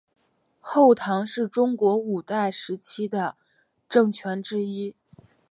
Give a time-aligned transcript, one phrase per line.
[0.59, 3.37] 后唐是中国五代时期的
[3.87, 4.95] 政权之一。